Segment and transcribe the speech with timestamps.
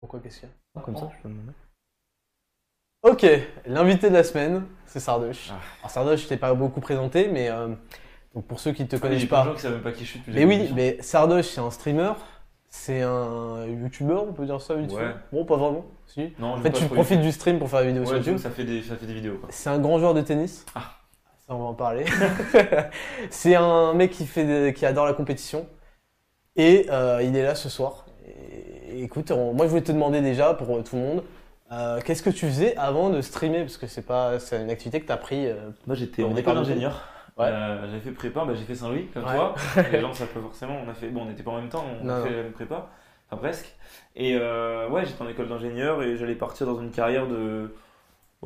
[0.00, 1.52] Pourquoi qu'est-ce qu'il y a Comme ça, je peux demander.
[3.02, 3.26] Ok,
[3.66, 5.48] l'invité de la semaine, c'est Sardoche.
[5.50, 5.58] Ah.
[5.80, 7.68] Alors Sardoche, je t'ai pas beaucoup présenté, mais euh,
[8.34, 9.92] donc pour ceux qui ne te Il y connaissent pas, gens qui savent même pas
[9.92, 12.12] qui je suis depuis mais oui, mais Sardoche, c'est un streamer,
[12.68, 15.14] c'est un youtubeur, on peut dire ça fait Ouais.
[15.32, 16.32] Bon, pas vraiment, si.
[16.40, 18.38] Non, En fait, tu profites du stream pour faire des vidéos sur Ouais, YouTube.
[18.38, 19.48] ça fait des, ça fait des vidéos quoi.
[19.52, 20.66] C'est un grand joueur de tennis.
[20.74, 20.97] Ah.
[21.48, 22.04] Ça, on va en parler.
[23.30, 25.66] c'est un mec qui, fait des- qui adore la compétition.
[26.56, 28.06] Et euh, il est là ce soir.
[28.26, 31.24] Et, écoute, on- moi je voulais te demander déjà pour euh, tout le monde,
[31.72, 33.60] euh, qu'est-ce que tu faisais avant de streamer?
[33.60, 35.46] Parce que c'est pas, c'est une activité que tu as pris.
[35.46, 37.08] euh, Moi j'étais Au en départ école d'ingénieur.
[37.38, 37.46] Ouais.
[37.46, 39.34] Euh, j'ai fait prépa, bah, j'ai fait Saint-Louis comme Ouais.
[39.34, 39.54] toi.
[39.92, 40.76] Les gens savent pas forcément.
[40.84, 42.24] On a fait, bon, on n'était pas en même temps, on a non.
[42.24, 42.88] fait la même prépa,
[43.30, 43.74] enfin presque.
[44.16, 47.72] Et euh, ouais, j'étais en école d'ingénieur et j'allais partir dans une carrière de.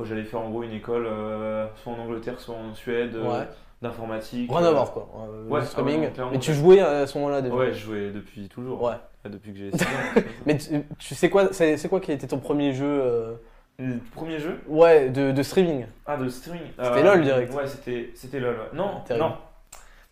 [0.04, 3.46] J'allais faire en gros une école euh, soit en Angleterre, soit en Suède, euh, Ouais.
[3.82, 4.50] d'informatique.
[4.50, 5.08] Rien euh, voir quoi.
[5.28, 5.98] Euh, ouais, le streaming.
[5.98, 6.32] ah ouais, clairement.
[6.32, 7.54] Mais tu jouais à ce moment-là déjà.
[7.54, 8.82] Ouais, je jouais depuis toujours.
[8.82, 8.92] Ouais.
[9.24, 10.22] Ouais, Depuis que j'ai 6 ans.
[10.46, 13.34] Mais tu, tu sais quoi C'est c'est quoi qui a été ton premier jeu euh,
[13.78, 14.58] Le premier jeu?
[14.66, 15.86] Ouais, de, de streaming.
[16.06, 16.62] Ah, de streaming.
[16.82, 17.52] C'était LOL direct.
[17.54, 18.54] Ouais, c'était c'était LOL.
[18.54, 18.66] ouais.
[18.74, 19.26] Non, Terrible.
[19.26, 19.34] non.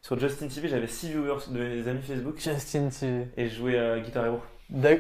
[0.03, 3.29] Sur Justin TV, j'avais 6 viewers de mes amis Facebook Justin TV.
[3.37, 4.41] et je jouais à Guitar Hero.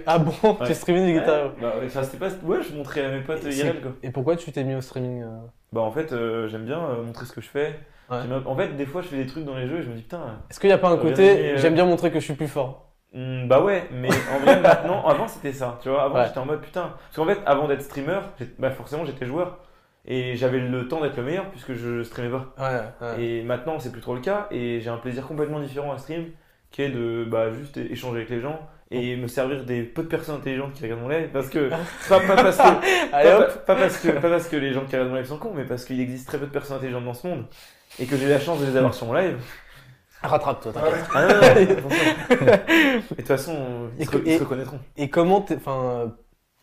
[0.07, 0.33] Ah bon?
[0.67, 1.25] Tu streamais du Ouais,
[1.61, 2.29] bah, ouais, c'était pas.
[2.45, 3.93] Ouais, je montrais à mes potes Et IRL quoi.
[4.03, 5.39] Et pourquoi tu t'es mis au streaming euh?
[5.73, 7.79] Bah, en fait, euh, j'aime bien euh, montrer ce que je fais.
[8.11, 8.19] Ouais.
[8.45, 10.03] En fait, des fois, je fais des trucs dans les jeux et je me dis
[10.03, 10.21] putain.
[10.51, 12.87] Est-ce qu'il n'y a pas un côté, j'aime bien montrer que je suis plus fort?
[13.13, 15.79] Hmm, bah ouais, mais en vrai, maintenant, avant c'était ça.
[15.83, 16.93] Tu vois, avant j'étais en mode putain.
[16.97, 18.21] Parce qu'en fait, avant d'être streamer,
[18.59, 19.59] bah forcément, j'étais joueur.
[20.07, 23.17] Et j'avais le temps d'être le meilleur puisque je streamais pas.
[23.19, 24.49] Et maintenant, c'est plus trop le cas.
[24.51, 26.27] Et j'ai un plaisir complètement différent à stream
[26.71, 28.61] qui est de bah, juste échanger avec les gens
[28.91, 31.29] et me servir des peu de personnes intelligentes qui regardent mon live.
[31.33, 31.71] Parce que.
[32.09, 32.63] Pas, pas parce que.
[33.15, 35.39] Allez pas, pas- parce que, pas parce que les gens qui regardent mon live sont
[35.39, 37.45] cons, mais parce qu'il existe très peu de personnes intelligentes dans ce monde
[37.99, 39.39] et que j'ai la chance de les avoir sur mon live.
[40.23, 41.05] Rattrape-toi, t'inquiète.
[41.15, 42.05] Ah non, non, attention.
[42.31, 43.57] Et de toute façon,
[43.99, 44.79] ils, se, Et- se reconnaîtront.
[44.97, 46.15] Et comment t'es, enfin,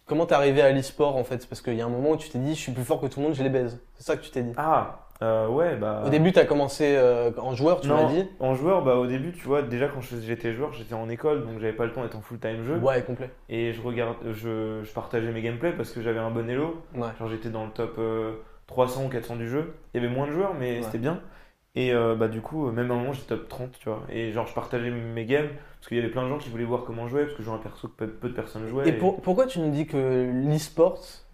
[0.06, 1.48] comment t'es arrivé à l'e-sport en fait?
[1.50, 3.08] Parce qu'il y a un moment où tu t'es dit, je suis plus fort que
[3.08, 3.80] tout le monde, je les baise.
[3.96, 4.54] C'est ça que tu t'es dit?
[4.58, 6.04] Ah, euh, ouais, bah.
[6.06, 8.26] Au début, t'as commencé euh, en joueur, tu m'as dit.
[8.40, 11.60] en joueur, bah au début, tu vois, déjà quand j'étais joueur, j'étais en école, donc
[11.60, 12.78] j'avais pas le temps d'être en full-time jeu.
[12.78, 13.32] Ouais, complet.
[13.50, 16.82] Et je regarde, je, je partageais mes gameplays parce que j'avais un bon elo.
[16.96, 17.08] Ouais.
[17.20, 18.34] Genre j'étais dans le top euh,
[18.68, 19.74] 300 ou 400 du jeu.
[19.94, 20.84] Il y avait moins de joueurs, mais Ouais.
[20.84, 21.20] c'était bien.
[21.76, 24.02] Et euh, bah du coup, même à un moment, j'étais top 30, tu vois.
[24.12, 26.64] Et genre, je partageais mes games parce qu'il y avait plein de gens qui voulaient
[26.64, 28.88] voir comment jouais parce que je jouais un perso que peu, de personnes jouaient.
[28.90, 29.96] Et pour- pourquoi tu nous dis que
[30.48, 31.27] l'e-sport, euh,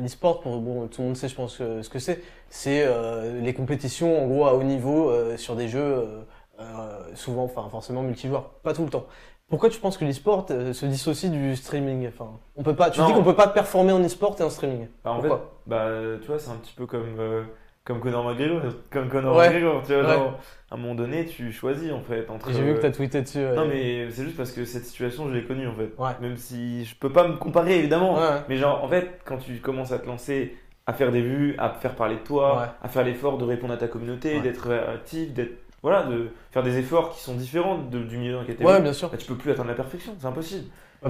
[0.00, 3.40] l'e-sport, pour bon, tout le monde sait, je pense, que- ce que c'est, c'est euh,
[3.40, 6.22] les compétitions en gros à haut niveau euh, sur des jeux euh,
[6.60, 9.06] euh, souvent, enfin forcément multijoueurs, pas tout le temps.
[9.48, 12.08] Pourquoi tu penses que l'e-sport euh, se dissocie du streaming?
[12.08, 12.90] Enfin, on peut pas.
[12.90, 13.06] Tu Non.
[13.08, 14.88] dis qu'on peut pas performer en e-sport et en streaming.
[15.04, 15.88] Bah, en Pourquoi fait, bah,
[16.22, 17.42] tu vois, c'est un petit peu comme, euh,
[17.84, 18.60] comme Conor McGregor.
[18.90, 19.48] Comme Conor Ouais.
[19.48, 20.08] McGregor, tu vois, Ouais.
[20.14, 20.38] genre,
[20.70, 22.52] à un moment donné, tu choisis en fait entre.
[22.52, 23.38] J'ai vu euh, que t'as tweeté dessus.
[23.38, 23.54] ouais.
[23.54, 25.92] Non, mais c'est juste parce que cette situation, je l'ai connue en fait.
[26.20, 28.18] Même si je peux pas me comparer évidemment.
[28.48, 30.56] Mais genre, en fait, quand tu commences à te lancer
[30.86, 33.76] à faire des vues, à faire parler de toi, à faire l'effort de répondre à
[33.76, 35.52] ta communauté, d'être actif, d'être.
[35.82, 38.64] Voilà, de faire des efforts qui sont différents de- du milieu dans lequel t'es.
[38.64, 39.10] Ouais, bien sûr.
[39.10, 40.66] Bah, tu peux plus atteindre la perfection, c'est impossible.
[41.04, 41.08] Ah.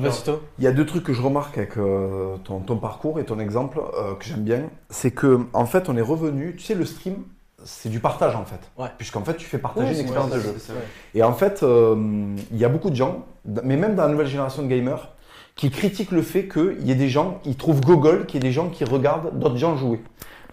[0.59, 3.39] Il y a deux trucs que je remarque avec euh, ton, ton parcours et ton
[3.39, 4.63] exemple euh, que j'aime bien.
[4.89, 6.55] C'est que en fait, on est revenu.
[6.57, 7.17] Tu sais, le stream,
[7.65, 8.61] c'est du partage en fait.
[8.79, 8.89] Ouais.
[8.97, 10.55] Puisqu'en fait, tu fais partager une expérience de jeu.
[10.55, 10.73] c'est ça.
[10.73, 10.81] Ouais.
[11.15, 13.27] Et en fait, euh, il y a beaucoup de gens,
[13.65, 15.11] mais même dans la nouvelle génération de gamers,
[15.57, 18.49] qui critiquent le fait qu'il y ait des gens, ils trouvent gogol qu'il y ait
[18.49, 20.01] des gens qui regardent d'autres gens jouer.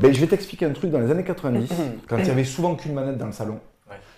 [0.01, 1.69] Ben, je vais t'expliquer un truc dans les années 90,
[2.07, 3.59] quand il y avait souvent qu'une manette dans le salon.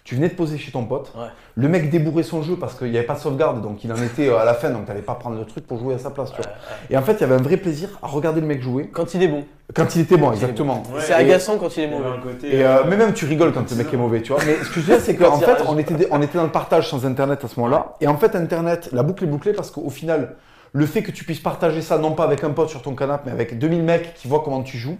[0.03, 1.27] Tu venais de poser chez ton pote, Ouais.
[1.55, 4.01] le mec débourrait son jeu parce qu'il n'y avait pas de sauvegarde, donc il en
[4.01, 5.99] était euh, à la fin, donc tu n'allais pas prendre le truc pour jouer à
[5.99, 6.31] sa place.
[6.31, 6.51] tu vois.
[6.89, 9.13] Et en fait, il y avait un vrai plaisir à regarder le mec jouer Quand
[9.13, 9.45] il est bon.
[9.75, 10.81] quand il était bon, exactement.
[10.99, 12.09] C'est agaçant quand il est mauvais.
[12.23, 12.55] côté.
[12.55, 14.41] et euh, euh, mais même tu rigoles quand le mec est mauvais, tu vois.
[14.45, 16.51] Mais ce que je veux dire, c'est qu'en fait, on était, on était dans le
[16.51, 17.93] partage sans Internet à ce moment-là.
[18.01, 20.35] Et en fait, Internet, la boucle est bouclée parce qu'au final,
[20.73, 23.23] le fait que tu puisses partager ça, non pas avec un pote sur ton canapé,
[23.27, 24.97] mais avec 2000 mecs qui voient comment tu joues,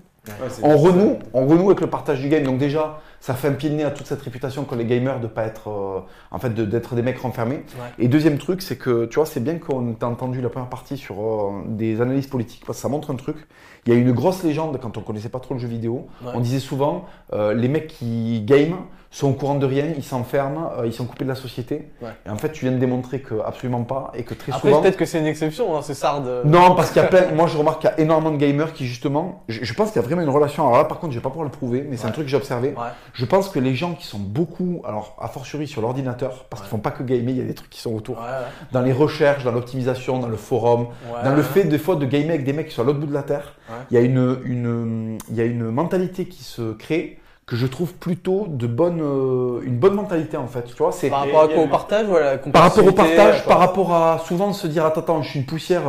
[0.62, 2.44] on renoue, on renoue avec le partage du game.
[2.44, 5.20] Donc déjà, ça fait un pied de nez à toute cette réputation qu'ont les gamers
[5.22, 6.00] de pas être, euh,
[6.32, 7.58] en fait, de- d'être des mecs renfermés.
[7.78, 7.86] Ouais.
[8.00, 10.98] Et deuxième truc, c'est que, tu vois, c'est bien qu'on t'a entendu la première partie
[10.98, 13.38] sur euh, des analyses politiques parce que ça montre un truc.
[13.86, 16.08] Il y a une grosse légende quand on connaissait pas trop le jeu vidéo.
[16.24, 16.32] Ouais.
[16.36, 18.76] On disait souvent, euh, les mecs qui game
[19.14, 21.92] sont au courant de rien, ils s'enferment, euh, ils sont coupés de la société.
[22.02, 22.10] Ouais.
[22.26, 24.82] Et en fait, tu viens de démontrer que absolument pas et que très Après, souvent.
[24.82, 26.24] peut-être que c'est une exception, hein, c'est Sard.
[26.26, 27.26] euh, Non, parce qu'il y a plein.
[27.36, 30.02] Moi, je remarque qu'il y a énormément de gamers qui, justement, je, je pense qu'il
[30.02, 30.66] y a vraiment une relation.
[30.66, 32.32] Alors là, par contre, je vais pas pouvoir le prouver, mais c'est un truc que
[32.32, 32.74] j'ai observé.
[33.14, 33.20] Ouais.
[33.20, 36.70] Je pense que les gens qui sont beaucoup, alors a fortiori sur l'ordinateur, parce qu'ils
[36.70, 38.18] font pas que gamer, il y a des trucs qui sont autour.
[38.18, 38.24] Ouais,
[38.72, 41.24] Dans les recherches, dans l'optimisation, dans le forum, ouais.
[41.24, 41.36] dans Ouais.
[41.36, 43.14] le fait des fois de gamer avec des mecs qui sont à l'autre bout de
[43.14, 43.76] la terre, Ouais.
[43.92, 47.20] il y a une, une, il y a une mentalité qui se crée
[47.52, 50.64] que je trouve plutôt de bonne, euh, une bonne mentalité en fait.
[50.64, 52.94] Tu vois, c'est Par rapport à quoi Au partage ou à la par rapport au
[52.94, 55.82] partage, par rapport à souvent se dire attends, attends, je suis une poussière.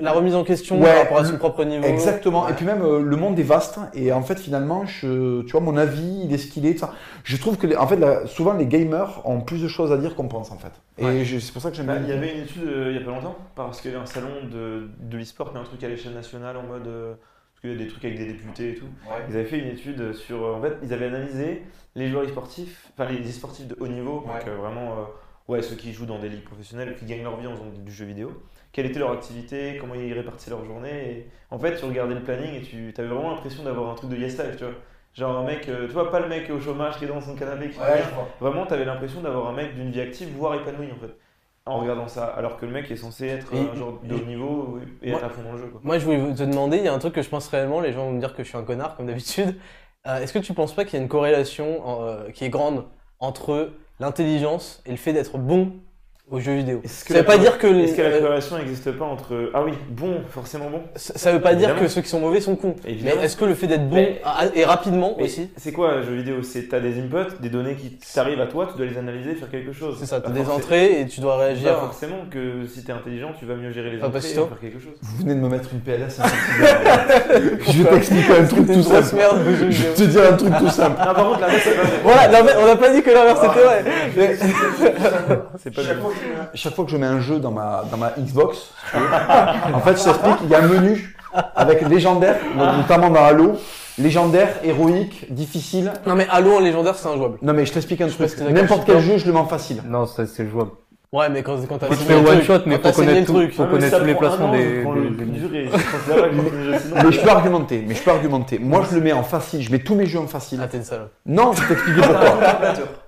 [0.00, 1.84] la, remise en question Ouais, par rapport à son propre niveau.
[1.84, 2.46] Exactement.
[2.46, 2.52] Ouais.
[2.52, 5.60] Et puis même euh, le monde est vaste et en fait finalement, je, tu vois,
[5.60, 6.72] mon avis, il est ce qu'il est.
[6.72, 6.94] tout ça.
[7.24, 10.26] Je trouve que en fait, souvent les gamers ont plus de choses à dire qu'on
[10.28, 10.72] pense en fait.
[10.96, 11.26] Et Ouais.
[11.38, 12.06] c'est pour ça que j'aime Bah, bien.
[12.08, 14.02] il y avait une étude euh, il y a pas longtemps, parce qu'il y avait
[14.02, 16.88] un salon de, de l'e-sport, mais un truc à l'échelle nationale en mode.
[17.60, 18.86] Parce qu'il y a des trucs avec des députés et tout.
[19.28, 20.42] Ils avaient fait une étude sur.
[20.56, 21.62] En fait, ils avaient analysé
[21.94, 24.48] les joueurs e-sportifs, enfin les e-sportifs de haut niveau, donc Ouais.
[24.48, 24.92] euh, vraiment.
[24.92, 25.04] euh,
[25.52, 27.92] ouais, ceux qui jouent dans des ligues professionnelles, qui gagnent leur vie en faisant du
[27.92, 28.30] jeu vidéo.
[28.72, 31.10] Quelle était leur activité, comment ils répartissaient leur journée.
[31.10, 34.10] Et en fait, tu regardais le planning et tu avais vraiment l'impression d'avoir un truc
[34.10, 34.74] de Yes Life, tu vois.
[35.12, 37.34] Genre un mec, euh, tu vois, pas le mec au chômage qui est dans son
[37.34, 38.04] canapé qui rien.
[38.40, 41.12] Vraiment, t'avais l'impression d'avoir un mec d'une vie active, voire épanoui en fait,
[41.66, 42.24] en regardant ça.
[42.24, 45.18] Alors que le mec est censé être Et- un genre de haut niveau et Moi-
[45.18, 45.68] être à fond dans le jeu.
[45.68, 45.80] Quoi.
[45.84, 47.92] Moi, je voulais te demander, il y a un truc que je pense réellement, les
[47.92, 49.56] gens vont me dire que je suis un connard, comme d'habitude.
[50.06, 52.86] Euh, Est-ce que tu penses pas qu'il y a une corrélation euh, qui est grande
[53.18, 55.72] entre l'intelligence et le fait d'être bon
[56.30, 57.66] aux jeux vidéo Est-ce Ça veut pas dire que...
[57.66, 59.50] Est-ce que la euh, corrélation n'existe pas entre.
[59.52, 60.82] Ah oui, bon, forcément bon.
[60.94, 62.76] ça ça veut pas dire que ceux qui sont mauvais sont cons.
[62.86, 63.16] Évidemment.
[63.18, 65.90] Mais est-ce que le fait d'être bon Mais- ah, et rapidement Mais aussi c'est quoi
[65.92, 66.42] un jeu vidéo?
[66.42, 69.50] C'est t'as des inputs, des données qui t'arrivent à toi, tu dois les analyser, faire
[69.50, 69.96] quelque chose.
[69.98, 71.78] C'est ça, t'as Pas des entrées et tu dois Pas réagir.
[71.80, 74.78] forcément que si t'es intelligent, tu vas mieux gérer les Ah, entrées et faire quelque
[74.80, 74.92] chose.
[75.02, 76.20] Vous venez de me mettre une PLS.
[77.68, 79.16] je vais t'expliquer un truc tout simple.
[79.16, 79.40] merde
[79.70, 80.98] Je vais te dire un truc tout simple.
[80.98, 83.84] Non, par contre, c'est pas Voilà, on n'a pas dit que l'inverse c'était vrai.
[84.16, 84.36] Mais-
[85.62, 85.82] C'est pas
[86.54, 89.06] Chaque fois, que je mets- un jeu dans ma, dans ma Xbox, si tu veux,
[89.74, 91.16] en fait, je t'explique, il y a un menu
[91.54, 93.52] avec légendaire, notamment dans Halo,
[93.98, 95.92] légendaire, héroïque, difficile.
[96.06, 97.38] Non mais Halo en légendaire c'est injouable.
[97.42, 98.46] Non mais je t'explique un Je sais pas truc.
[98.48, 99.82] si N'importe quel jeu, je le mets en facile.
[99.86, 100.70] Non, ça c'est jouable.
[101.12, 102.94] Ouais mais quand, quand t'as signé faire le one truc, shot, mais quand t'as le
[103.06, 103.32] connaître tout.
[103.34, 103.54] truc.
[103.54, 104.84] Faut Ah, mais connaître ça tous les prend un placements an, des- le je
[105.90, 106.94] considère pas que sinon.
[107.04, 108.58] Mais je peux argumenter, mais je peux argumenter.
[108.60, 110.60] Moi, je le mets en facile, je mets tous mes jeux en facile.
[110.62, 111.10] Ah t'es une salope.
[111.26, 112.38] Non, je vais t'expliquer pourquoi.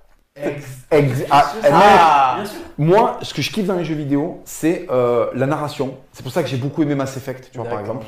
[0.91, 2.59] Ex- ah, Ah Bien sûr.
[2.79, 5.95] Moi, ce que je kiffe dans les jeux vidéo, c'est euh, la narration.
[6.11, 8.05] C'est pour ça que j'ai beaucoup aimé Mass Effect, tu vois, par exemple.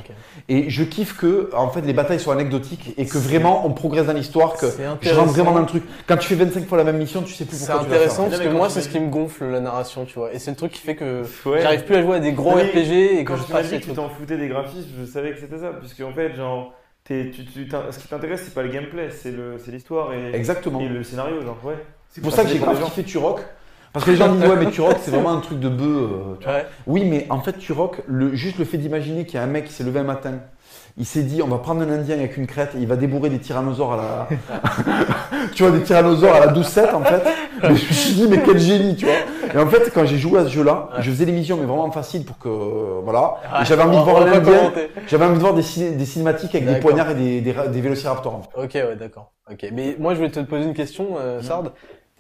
[0.50, 4.08] Et je kiffe que, en fait, les batailles soient anecdotiques et que vraiment on progresse
[4.08, 5.84] dans l'histoire, que C'est je rentre vraiment dans le truc.
[6.08, 7.96] Quand tu fais 25 fois la même mission, tu sais plus C'est pourquoi tu vas
[7.96, 10.34] intéressant parce que moi c'est ce qui me gonfle la narration tu vois.
[10.34, 11.62] Et c'est le truc qui fait que Ouais.
[11.62, 13.84] j'arrive plus à jouer à des gros Mais RPG et Quand je passe les que
[13.84, 13.96] tu trucs.
[13.98, 15.72] t'en foutais des graphismes, je savais que c'était ça.
[15.80, 16.74] Puisque en fait, genre,
[17.06, 19.34] tu, tu, ce qui t'intéresse, c'est pas le gameplay, c'est
[19.64, 21.76] c'est l'histoire et le scénario, genre, ouais.
[22.12, 23.42] C'est pour ça que j'ai grave kiffé Turok.
[23.96, 25.88] Parce que les gens disent, ouais, mais Turok, c'est vraiment un truc de bœuf.
[25.88, 26.54] euh, tu vois.
[26.56, 26.66] Ouais.
[26.86, 29.66] Oui, mais en fait, Turok, le, juste le fait d'imaginer qu'il y a un mec
[29.66, 30.34] qui s'est levé un matin,
[30.98, 33.30] il s'est dit, on va prendre un Indien avec une crête et il va débourrer
[33.30, 34.28] des tyrannosaures à la.
[35.54, 37.22] tu vois, des tyrannosaures à la 12-7 en fait.
[37.64, 39.16] Mais je me suis dit, mais quel génie, tu vois.
[39.54, 41.02] Et en fait, quand j'ai joué à ce jeu-là, Ouais.
[41.02, 42.48] je faisais l'émission, mais vraiment facile pour que.
[42.50, 43.36] euh, voilà.
[43.62, 44.58] Et j'avais envie de voir on va pas l'Indien.
[44.58, 44.90] commenter.
[45.08, 46.92] J'avais envie de voir des, ciné- des cinématiques avec des D'accord.
[46.92, 48.34] poignards et des, des, ra- des vélociraptors.
[48.36, 48.62] en fait.
[48.64, 49.32] Ok ouais d'accord.
[49.52, 51.64] Ok mais moi je voulais te poser une question euh, Sard.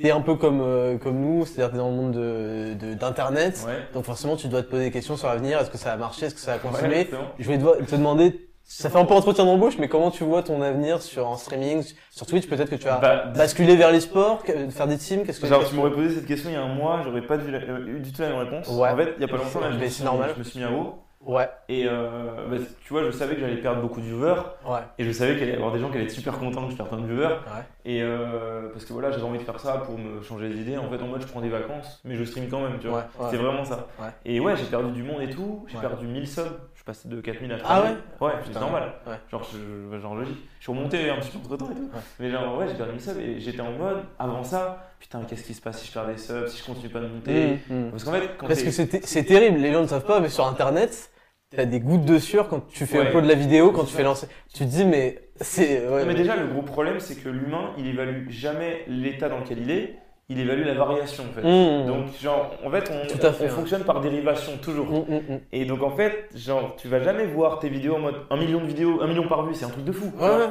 [0.01, 3.63] T'es un peu comme euh, comme nous, c'est-à-dire t'es dans le monde de de- d'internet.
[3.65, 3.77] Ouais.
[3.94, 5.59] Donc forcément tu dois te poser des questions sur l'avenir.
[5.59, 7.09] Est-ce que ça va marcher Est-ce que ça va continuer Ouais.
[7.39, 10.44] Je voulais te, te demander, ça fait un peu entretien d'embauche, mais comment tu vois
[10.44, 11.81] ton avenir sur en streaming,
[12.12, 12.50] sur Twitch?
[12.50, 15.24] Peut-être que tu vas Bah, basculer vers l'e-sport, que- faire des teams.
[15.24, 17.36] Qu'est-ce que Genre, tu m'aurais posé cette question il y a un mois, j'aurais pas
[17.36, 18.68] euh, eu du tout la même réponse.
[18.68, 18.89] Ouais.
[18.89, 20.31] En fait, il y a pas longtemps, là, je, Mais me c'est suis, normal.
[20.33, 20.94] je me suis mis à WoW.
[21.25, 24.36] Ouais, Et euh, bah, tu vois, je savais que j'allais perdre beaucoup de viewers.
[24.68, 26.66] ouais, Et je savais qu'il allait y avoir des gens qui allaient être super contents
[26.66, 27.25] que je perde un de viewers.
[27.30, 27.63] ouais.
[27.83, 30.77] Et euh, parce que voilà, j'avais envie de faire ça pour me changer les idées.
[30.77, 33.00] En fait, en mode, je prends des vacances, mais je stream quand même, tu vois.
[33.17, 33.27] Ouais, ouais.
[33.32, 33.88] C'est vraiment ça.
[34.00, 34.08] Ouais.
[34.25, 35.65] Et ouais, j'ai perdu du monde et tout.
[35.67, 35.82] J'ai Ouais.
[35.82, 36.44] perdu 1000 subs.
[36.74, 37.96] Je suis passé de 4000 à 3000.
[38.20, 38.60] Ah Ouais, c'est Putain.
[38.60, 38.94] normal.
[39.08, 39.15] Ouais.
[39.32, 40.15] Genre, je, genre.
[40.24, 41.82] Je suis remonté un petit peu entre temps et tout.
[41.94, 42.01] Ouais.
[42.20, 45.44] Mais genre, ouais, j'ai perdu 1000 subs et j'étais en mode, avant ça, putain, qu'est-ce
[45.44, 47.60] qui se passe si je perds des subs, si je continue pas de monter?
[47.70, 47.91] Mmh, mmh.
[47.91, 50.29] Parce qu'en fait, quand Parce que c'est c'est terrible, les gens ne savent pas, mais
[50.29, 51.10] sur internet,
[51.56, 53.08] t'as des gouttes de sueur quand tu fais Ouais.
[53.08, 54.28] upload la vidéo, quand tu fais lancer.
[54.54, 55.82] Tu te dis, mais c'est.
[55.88, 59.30] Ouais, Non, mais mais- déjà, le gros problème, c'est que l'humain, il évalue jamais l'état
[59.30, 59.96] dans lequel il est,
[60.28, 61.42] il évalue la variation en fait.
[61.44, 61.86] Mmh.
[61.88, 63.50] Donc, genre, en fait, on, Tout à fait, on ouais.
[63.54, 64.88] fonctionne par dérivation toujours.
[64.88, 65.40] Mmh, mmh.
[65.54, 68.60] Et donc, en fait, genre, tu vas jamais voir tes vidéos en mode un million
[68.60, 70.12] de vidéos, un million par vue, c'est un truc de fou.
[70.20, 70.50] Ouais, ouais.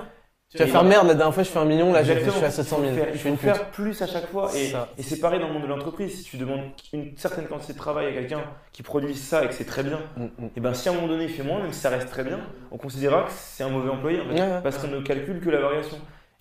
[0.55, 2.51] Tu vas faire merde, la dernière fois je fais un million, là je suis à
[2.51, 2.93] 700 000.
[2.93, 3.45] Il faut faire, Je suis une pute.
[3.51, 4.51] faire plus à chaque fois.
[4.55, 4.89] Et, Ça.
[4.97, 6.17] et c'est pareil dans le monde de l'entreprise.
[6.19, 6.61] Si tu demandes
[6.93, 8.41] une certaine quantité de travail à quelqu'un
[8.73, 10.47] qui produit ça et que c'est très bien, Mmh, mmh.
[10.57, 12.23] et ben si à un moment donné il fait moins, même si ça reste très
[12.25, 12.39] bien,
[12.71, 14.61] on considérera que c'est un mauvais employé en fait, Ouais, ouais.
[14.63, 15.97] parce qu'on ne calcule que la variation.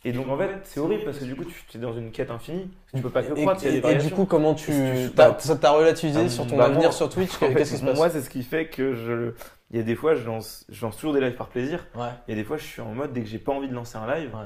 [0.06, 2.30] Et donc en fait c'est horrible parce que du coup tu es dans une quête
[2.30, 4.74] infinie, tu peux pas que croître, et- et du coup, comment tu.
[5.16, 8.10] Bah, t'as relativisé Ah, sur ton bah, avenir sur Twitch Qu'est-ce qui se passe Moi
[8.10, 9.32] c'est ce qui fait que je...
[9.74, 12.08] Il y a des fois je lance, je lance toujours des lives par plaisir, Ouais.
[12.28, 13.74] il y a des fois je suis en mode dès que j'ai pas envie de
[13.74, 14.46] lancer un live, Ouais.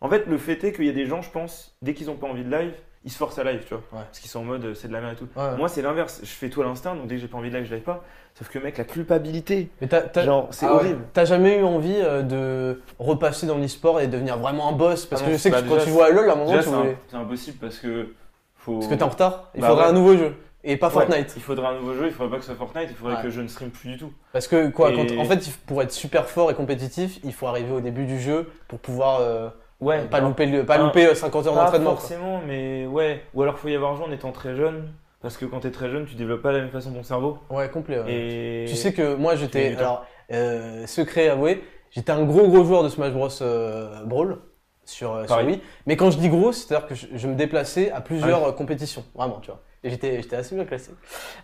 [0.00, 2.16] En fait, le fait est qu'il y a des gens, je pense, dès qu'ils ont
[2.16, 2.72] pas envie de live,
[3.04, 3.84] ils se forcent à live, tu vois.
[3.92, 4.04] Ouais.
[4.06, 5.28] Parce qu'ils sont en mode euh, c'est de la merde et tout.
[5.56, 6.20] Moi, c'est l'inverse.
[6.24, 7.84] Je fais tout à l'instinct, donc dès que j'ai pas envie de live, je live
[7.84, 8.02] pas.
[8.34, 11.04] Sauf que, mec, la culpabilité, Mais t'as, t'as- genre, c'est ah horrible.
[11.12, 15.06] T'as jamais eu envie euh, de repasser dans l'e-sport et devenir vraiment un boss?
[15.06, 16.62] Parce Ah que je sais que quand tu jouais à LoL, à un moment, Déjà,
[16.64, 16.90] tu c'est, voulais.
[16.90, 18.08] un- c'est impossible parce que.
[18.56, 18.78] Faut...
[18.78, 19.50] Parce que t'es en retard.
[19.54, 20.34] Il Bah faudrait un nouveau jeu.
[20.64, 21.32] Et pas Ouais, Fortnite.
[21.36, 23.22] Il faudrait un nouveau jeu, il faudrait pas que ce soit Fortnite, il faudrait Ouais.
[23.22, 24.12] que je ne stream plus du tout.
[24.32, 27.32] Parce que quoi, Et- quand- en fait, il- pour être super fort et compétitif, il
[27.32, 29.48] faut arriver au début du jeu pour pouvoir euh,
[29.80, 31.90] Ouais, pas louper, le- pas louper euh, 50 heures pas d'entraînement.
[31.90, 31.98] quoi.
[32.00, 33.22] forcément, mais ouais.
[33.34, 34.92] Ou alors faut y avoir joué en étant très jeune.
[35.20, 37.38] Parce que quand t'es très jeune, tu développes pas la même façon ton cerveau.
[37.50, 37.98] Ouais, complet.
[38.00, 38.12] ouais.
[38.12, 42.82] Et Tu sais que moi j'étais, alors euh, secret avoué, j'étais un gros gros joueur
[42.84, 44.38] de Smash Bros euh, Brawl
[44.84, 45.36] sur, euh, sur.
[45.44, 45.60] Wii.
[45.86, 48.52] Mais quand je dis gros, c'est-à-dire que je, je me déplaçais à plusieurs Ah euh,
[48.52, 49.60] compétitions, vraiment, tu vois.
[49.84, 50.92] J'étais, j'étais assez bien classé.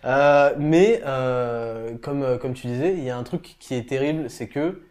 [0.05, 3.87] Euh, mais euh, comme euh, comme tu disais, il y a un truc qui est
[3.87, 4.81] terrible, c'est que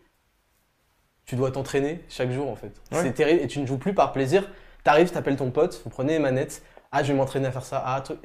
[1.25, 2.73] tu dois t'entraîner chaque jour en fait.
[2.93, 3.02] Ouais.
[3.02, 4.49] C'est terrible et tu ne joues plus par plaisir.
[4.85, 6.62] T'arrives, t'appelles ton pote, vous prenez les manettes.
[6.93, 7.83] Ah, je vais m'entraîner à faire ça.
[7.85, 8.19] Ah, truc.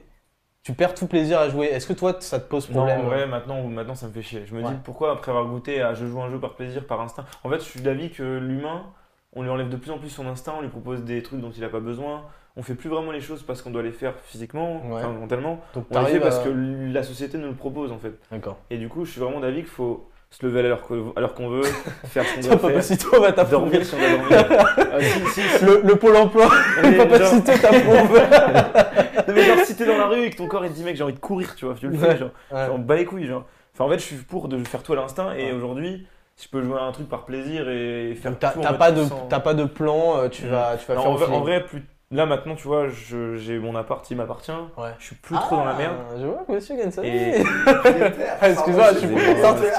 [0.62, 1.68] Tu perds tout plaisir à jouer.
[1.68, 4.22] Est-ce que toi, ça te pose Non, problème en vrai, maintenant, maintenant, ça me fait
[4.22, 4.46] chier.
[4.46, 4.72] Je me Ouais.
[4.72, 7.26] dis pourquoi, après avoir goûté à je joue un jeu par plaisir, par instinct?
[7.44, 8.86] En fait, je suis d'avis que l'humain,
[9.34, 11.52] on lui enlève de plus en plus son instinct, on lui propose des trucs dont
[11.52, 12.24] il n'a pas besoin.
[12.56, 14.98] On fait plus vraiment les choses parce qu'on doit les faire physiquement, Ouais.
[15.00, 15.60] enfin, mentalement.
[15.74, 16.50] Donc On les fait t'arrives parce à- que
[16.94, 18.14] la société nous le propose, en fait.
[18.32, 18.58] D'accord.
[18.70, 20.82] Et du coup, je suis vraiment d'avis qu'il faut se lever à l'heure
[21.16, 21.62] à qu'on veut,
[22.06, 23.72] faire ce qu'on doit faire, Papacito va t'approuver.
[23.80, 24.60] dormir si on doit dormir.
[24.96, 25.66] Ah, si, si, si.
[25.66, 26.48] Le, le pôle emploi,
[26.84, 28.20] Mais genre- Papacito t'approuve.
[29.28, 30.84] Non, mais genre, si t'es dans la rue et que ton corps il te dit,
[30.84, 32.18] mec, j'ai envie de courir, tu vois, tu le fais, Ouais.
[32.18, 32.30] genre.
[32.52, 32.66] Ouais.
[32.68, 33.46] J'en bats les couilles, genre.
[33.74, 36.06] Enfin, en fait, je suis pour de faire tout à l'instinct et aujourd'hui,
[36.36, 39.28] si je peux jouer à un truc par plaisir et faire t'as pas de sans-
[39.28, 40.50] t'as pas de plan, euh, tu Mm.
[40.50, 41.84] vas tu vas Non, faire en, en vrai, plus...
[42.14, 42.86] là maintenant, tu vois,
[43.36, 44.52] j'ai mon appart, il m'appartient.
[44.78, 44.90] Ouais.
[45.00, 45.96] Je suis plus trop dans la merde.
[46.10, 47.44] Ah, Je vois que Monsieur Et- vie.
[48.42, 49.08] Ah, Excuse-moi, je suis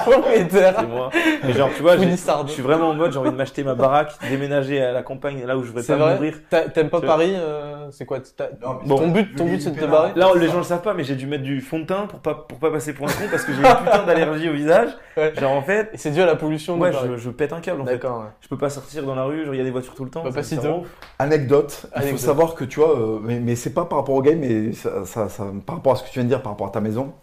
[0.05, 0.75] propriétaire.
[0.79, 1.09] C'est moi.
[1.43, 4.13] Mais genre, tu vois, je suis vraiment en mode, j'ai envie de m'acheter ma baraque,
[4.29, 6.15] déménager à la campagne, là où je vais C'est pas vrai.
[6.15, 6.35] mourir.
[6.49, 8.19] T'a- T'aimes pas Paris euh, C'est quoi
[8.61, 8.97] Non, Bon.
[8.97, 10.11] Ton but, ton but, c'est de te barrer?
[10.15, 12.19] Là, les gens le savent pas, mais j'ai dû mettre du fond de teint pour
[12.19, 14.89] pas, pour pas passer pour un con parce que j'ai une putain d'allergie au visage.
[15.17, 15.33] Ouais.
[15.39, 17.85] Genre, en fait, Et c'est dû à la pollution ouais, je, pète un câble en
[17.85, 18.01] fait.
[18.41, 20.09] Je peux pas sortir dans la rue, genre il y a des voitures tout le
[20.09, 20.23] temps.
[20.23, 20.57] Bah, pas si.
[21.19, 21.85] Anecdote,
[22.25, 25.05] savoir que tu vois, euh, mais, mais c'est pas par rapport au game, mais ça,
[25.05, 26.81] ça- ça- par rapport à ce que tu viens de dire, par rapport à ta
[26.81, 27.13] maison.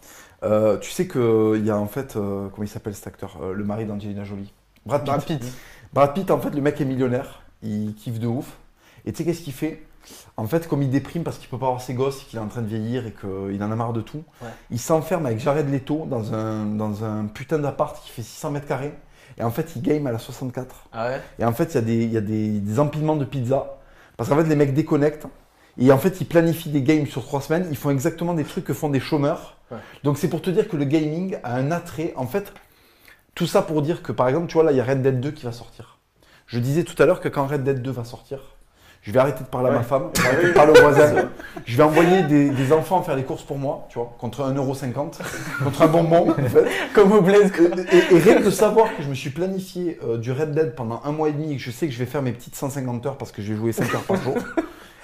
[0.43, 3.53] Euh, tu sais qu'il y a en fait, euh, comment il s'appelle cet acteur Euh,
[3.53, 4.51] Le mari d'Angelina Jolie?
[4.85, 5.07] Brad Pitt.
[5.13, 5.43] Brad Pitt.
[5.93, 8.57] Brad Pitt, en fait, le mec est millionnaire, il kiffe de ouf.
[9.05, 9.81] Et tu sais qu'est-ce qu'il fait?
[10.35, 12.41] En fait, comme il déprime parce qu'il peut pas avoir ses gosses et qu'il est
[12.41, 14.49] en train de vieillir et qu'il en a marre de tout, Ouais.
[14.69, 18.67] il s'enferme avec Jared Leto dans un, dans un putain d'appart qui fait 600 mètres
[18.67, 18.93] carrés.
[19.37, 20.89] Et en fait, il game à la 64.
[20.91, 21.21] Ah ouais?
[21.39, 23.77] Et en fait, il y a, des, y a des, des empilements de pizza.
[24.17, 25.27] Parce qu'en fait, les mecs déconnectent.
[25.77, 27.67] Et en fait, ils planifient des games sur trois semaines.
[27.71, 29.57] Ils font exactement des trucs que font des chômeurs.
[29.71, 29.77] Ouais.
[30.03, 32.13] Donc, c'est pour te dire que le gaming a un attrait.
[32.15, 32.53] En fait,
[33.35, 35.19] tout ça pour dire que, par exemple, tu vois, là, il y a Red Dead
[35.19, 35.97] 2 qui va sortir.
[36.45, 38.55] Je disais tout à l'heure que quand Red Dead 2 va sortir,
[39.03, 41.29] je vais arrêter de parler à ma femme, je vais arrêter de parler au voisin.
[41.65, 45.19] Je vais envoyer des, des enfants faire les courses pour moi, tu vois, contre 1,50€,
[45.63, 46.65] contre un bonbon, en fait.
[46.93, 47.51] Comme au Blaise.
[47.91, 50.73] Et, et- rien que de savoir que je me suis planifié euh, du Red Dead
[50.75, 52.55] pendant un mois et demi et que je sais que je vais faire mes petites
[52.55, 54.35] 150 heures parce que je vais jouer 5 heures par jour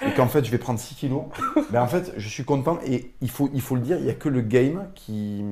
[0.06, 1.24] et qu'en fait je vais prendre 6 kilos,
[1.70, 4.10] ben en fait je suis content et il faut, il faut le dire, il n'y
[4.10, 5.44] a que le game qui,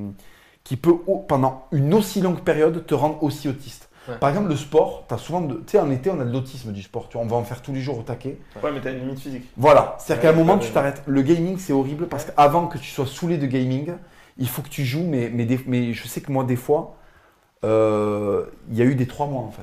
[0.63, 0.95] qui peut
[1.27, 3.88] pendant une aussi longue période te rendre aussi autiste.
[4.09, 4.17] Ouais.
[4.19, 5.55] Par exemple, le sport, tu as souvent de.
[5.55, 7.07] Tu sais, en été, on a de l'autisme du sport.
[7.09, 8.37] Tu vois, on va en faire tous les jours au taquet.
[8.63, 9.43] Ouais, mais t'as une limite physique.
[9.57, 9.95] Voilà.
[9.99, 11.01] C'est-à-dire qu'à un moment, tu t'arrêtes.
[11.05, 13.93] Le gaming, c'est horrible parce qu'avant que tu sois saoulé de gaming,
[14.37, 15.03] il faut que tu joues.
[15.05, 16.95] Mais, mais, des- mais je sais que moi, des fois,
[17.63, 19.61] euh, il y a eu des trois mois en fait.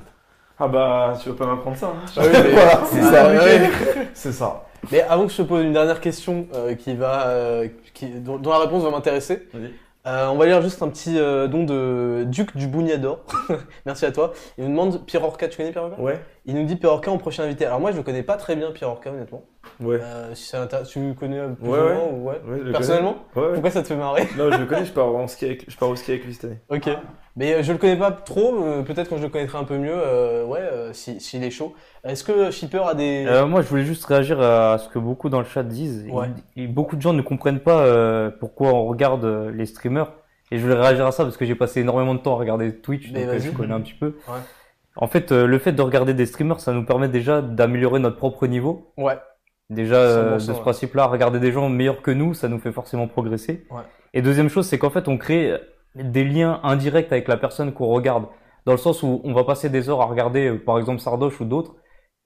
[0.59, 1.89] Ah bah, tu vas pas m'apprendre ça.
[1.89, 2.05] hein.
[2.17, 3.29] Ah oui, mais- Voilà, c'est Ah, ça.
[3.29, 3.71] ouais.
[4.15, 4.63] C'est ça.
[4.93, 8.39] Mais avant que je te pose une dernière question euh, qui va, euh, qui, dont,
[8.39, 9.73] dont la réponse va m'intéresser, Vas-y.
[10.07, 13.25] Euh, on va lire juste un petit euh, don de Duc du Bouniador.
[13.87, 14.33] Merci à toi.
[14.57, 16.21] Il nous demande Pierre Orca, tu connais Pierre Orca Ouais.
[16.45, 17.67] Il nous dit Pierre Orca en prochain invité.
[17.67, 19.45] Alors moi je le connais pas très bien Pierre Orca honnêtement.
[19.81, 19.99] Ouais.
[20.01, 21.95] Euh, si ça t'intéresse- tu le connais plus Ouais, ou ouais.
[21.95, 23.17] moins ou ouais Ouais, Personnellement?
[23.33, 24.29] Pourquoi ça te fait marrer?
[24.39, 26.35] Non, je le connais, je pars, en ski avec, je pars au ski avec lui
[26.35, 26.59] cette année.
[26.71, 26.89] Ok.
[27.37, 29.77] Mais euh, je le connais pas trop, euh, peut-être quand je le connaîtrai un peu
[29.77, 31.75] mieux, euh, ouais, euh, si- s'il est chaud.
[32.05, 33.27] Est-ce que Shipper a des...
[33.29, 36.07] Euh, moi, je voulais juste réagir à ce que beaucoup dans le chat disent.
[36.11, 36.29] Ouais.
[36.57, 39.25] Il- beaucoup de gens ne comprennent pas euh, pourquoi on regarde
[39.55, 40.13] les streamers.
[40.51, 42.75] Et je voulais réagir à ça parce que j'ai passé énormément de temps à regarder
[42.77, 44.15] Twitch, Mais donc je connais un petit peu.
[44.29, 44.39] Ouais.
[44.97, 48.17] En fait, euh, le fait de regarder des streamers, ça nous permet déjà d'améliorer notre
[48.17, 48.93] propre niveau.
[48.97, 49.19] Ouais.
[49.69, 50.61] Déjà, euh, 100%, de ce ouais.
[50.61, 53.67] principe-là, regarder des gens meilleurs que nous, ça nous fait forcément progresser.
[53.71, 53.83] Ouais.
[54.15, 55.53] Et deuxième chose, c'est qu'en fait, on crée
[55.97, 58.27] des liens indirects avec la personne qu'on regarde.
[58.65, 61.41] Dans le sens où on va passer des heures à regarder, euh, par exemple, Sardoche
[61.41, 61.75] ou d'autres.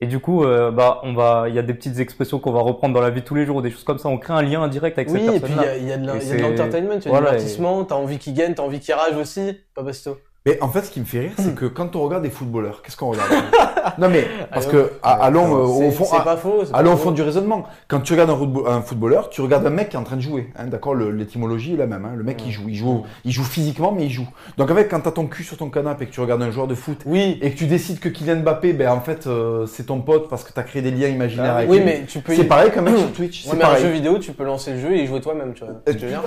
[0.03, 2.61] Et du coup, euh, bah, on va, il y a des petites expressions qu'on va
[2.61, 4.09] reprendre dans la vie tous les jours, ou des choses comme ça.
[4.09, 5.97] On crée un lien indirect avec Oui, cette et puis il y a, y a
[5.97, 8.17] de Et il y a de l'entertainment, il y a voilà, du divertissement, t'as envie
[8.17, 10.17] qu'il gagne, t'as envie qu'il rage aussi, Papacito.
[10.43, 12.81] Mais en fait, ce qui me fait rire, c'est que quand on regarde des footballeurs,
[12.81, 13.29] qu'est-ce qu'on regarde?
[13.99, 16.61] Non mais parce que à- allons euh, au fond, c'est à- pas faux.
[16.65, 17.03] c'est pas allons au faux.
[17.09, 17.63] fond du raisonnement.
[17.87, 20.15] Quand tu regardes un, football- un footballeur, tu regardes un mec qui est en train
[20.15, 20.49] de jouer.
[20.57, 22.05] Hein, D'accord, le- l'étymologie est la même.
[22.05, 22.13] hein.
[22.15, 24.27] Le mec il joue, il joue, il joue physiquement, mais il joue.
[24.57, 26.49] Donc en fait, quand t'as ton cul sur ton canapé et que tu regardes un
[26.49, 29.67] joueur de foot Oui, et que tu décides que Kylian Mbappé, ben en fait euh,
[29.67, 31.85] c'est ton pote parce que t'as créé des liens imaginaires Ah, avec oui, lui.
[31.85, 32.33] mais tu peux.
[32.33, 33.45] c'est pareil qu'un mec sur Twitch.
[33.45, 33.83] Ouais, c'est mais un pareil.
[33.83, 35.73] jeu vidéo, tu peux lancer le jeu et y jouer toi-même, tu vois.
[35.87, 36.23] Euh, Tu veux dire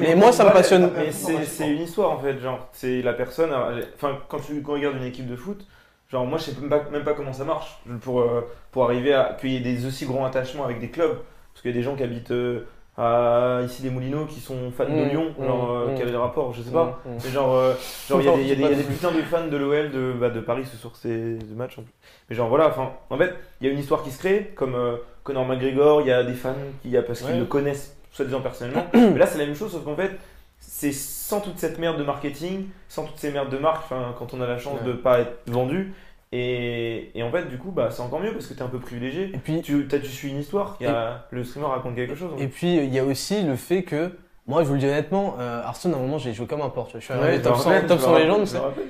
[0.00, 0.88] Mais moi, ça me passionne.
[0.96, 3.50] Mais c'est c'est une histoire en fait, genre, c'est la personne.
[3.94, 5.66] Enfin, quand tu quand on regarde une équipe de foot,
[6.10, 9.14] genre, moi je sais même pas, même pas comment ça marche pour, euh, pour arriver
[9.14, 11.18] à qu'il y ait des aussi grands attachements avec des clubs.
[11.52, 12.66] Parce qu'il y a des gens qui habitent euh,
[12.98, 16.12] à, ici les Moulineaux qui sont fans de Mmh, Lyon, genre, euh, mmh, quel est
[16.12, 17.00] le rapport Je sais pas.
[17.04, 17.18] Mm, mm.
[17.24, 17.72] Mais genre, euh,
[18.08, 19.56] genre il y a des, y a des- y a des putains de fans de
[19.56, 21.78] l'OL de, bah, de Paris ce soir ces ce match.
[21.78, 21.92] en plus.
[22.28, 24.76] Mais genre voilà, enfin, en fait, il y a une histoire qui se crée, comme
[25.24, 27.38] Conor McGregor, il y a des fans qui, il y a parce qu'ils Ouais.
[27.38, 28.86] le connaissent soi-disant personnellement.
[28.94, 30.12] Mais là, c'est la même chose, sauf qu'en fait,
[30.78, 34.42] c'est sans toute cette merde de marketing, sans toutes ces merdes de marque, quand on
[34.42, 34.86] a la chance Ouais.
[34.88, 35.94] de pas être vendu.
[36.32, 38.78] Et, et en fait, du coup, bah, c'est encore mieux parce que t'es un peu
[38.78, 39.30] privilégié.
[39.32, 42.32] Et puis, Tu, t'as- tu suis une histoire, y a, le streamer raconte quelque chose.
[42.38, 44.10] et puis, il y a aussi le fait que,
[44.46, 46.68] moi, je vous le dis honnêtement, euh, Hearthstone, à un moment, j'ai joué comme un
[46.68, 46.90] porte.
[46.94, 48.46] Je suis arrivé Ouais, top je me 100, rappelle, top je 100 me légende, rappelle,
[48.48, 48.84] c'est- je me rappelle.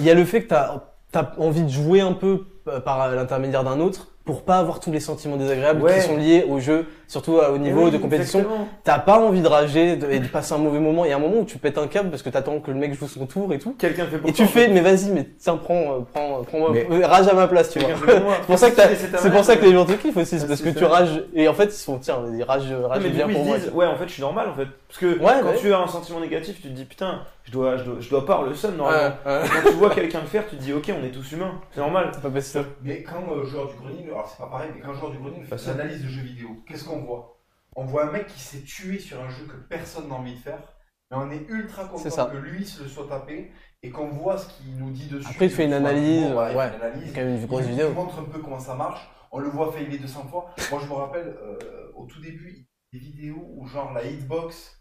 [0.00, 0.82] Il y a le fait que t'as
[1.14, 4.90] as envie de jouer un peu euh, par l'intermédiaire d'un autre pour pas avoir tous
[4.92, 5.94] les sentiments désagréables Ouais.
[5.94, 8.44] qui sont liés au jeu, surtout à- au niveau Oui, de compétition.
[8.84, 11.04] T'as pas envie de rager de- et de passer un mauvais moment.
[11.04, 12.76] Il y a un moment où tu pètes un câble parce que t'attends que le
[12.76, 13.74] mec joue son tour et tout.
[13.78, 16.70] Quelqu'un fait pour Et toi, tu fais, mais vas-y, mais tiens, prends, euh, prends, prends,
[16.70, 17.88] Mais- euh, rage à ma place, tu vois.
[17.98, 20.46] C'est pour ça que t'as- C'est pour ça que les gens te kiffent aussi, c'est
[20.46, 23.44] parce que tu rages, et en fait, ils sont, tiens, vas-y, rage, rage bien pour
[23.44, 23.58] moi.
[23.58, 24.66] se ouais, en fait, je suis normal, en fait.
[24.86, 25.56] Parce que Ouais, quand ouais.
[25.60, 28.24] tu as un sentiment négatif, tu te dis, putain, je dois, je dois, je dois
[28.26, 29.14] pas avoir le seum, normalement.
[29.26, 29.40] Ouais, ouais.
[29.62, 31.80] Quand tu vois quelqu'un le faire, tu te dis, ok, on est tous humains, c'est
[31.80, 32.10] normal.
[32.22, 32.64] Pas possible.
[32.82, 35.42] Mais quand euh, joueur du grenier, alors c'est pas pareil, mais quand joueur du grenier
[35.50, 37.40] Bah, fait ça- une analyse de jeux vidéo, qu'est-ce qu'on voit
[37.76, 40.38] On voit un mec qui s'est tué sur un jeu que personne n'a envie de
[40.38, 40.62] faire,
[41.10, 43.50] mais on est ultra content que lui se le soit tapé
[43.82, 45.26] et qu'on voit ce qu'il nous dit dessus.
[45.28, 46.70] Après, il fait une analyse, bon, ouais.
[46.70, 47.02] fait une analyse.
[47.06, 47.88] C'est quand même une grosse il, vidéo.
[47.90, 49.08] Il montre un peu comment ça marche.
[49.30, 50.50] On le voit failler 200 fois.
[50.70, 54.77] Moi, je me rappelle euh, au tout début, des vidéos où genre la hitbox.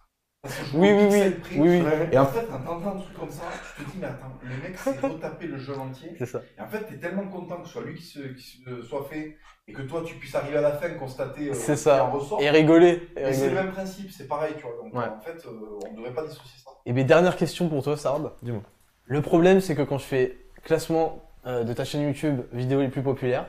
[0.74, 1.84] Oui, oui, oui.
[2.12, 3.44] Et en fait, t'entends un truc comme ça,
[3.78, 6.12] tu te dis, mais attends, le mec s'est retapé le jeu entier.
[6.18, 6.42] C'est ça.
[6.58, 9.08] Et en fait, t'es tellement content que ce soit lui qui, se, qui se soit
[9.10, 9.38] fait
[9.68, 11.96] et que toi, tu puisses arriver à la fin, constater euh, C'est ce ça.
[11.96, 12.42] qui en ressort.
[12.42, 13.10] Et rigoler.
[13.18, 14.76] et Mais c'est le même principe, c'est pareil, tu vois.
[14.82, 15.10] Donc, Ouais.
[15.10, 16.72] en fait, euh, on ne devrait pas dissocier ça.
[16.86, 18.32] Et mes dernières questions pour toi, Sard.
[18.42, 18.62] Dis-moi.
[19.06, 22.90] Le problème, c'est que quand je fais classement euh, de ta chaîne YouTube vidéos les
[22.90, 23.48] plus populaires,